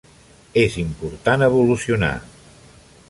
És 0.61 0.77
important 0.83 1.45
evolucionar. 1.49 2.13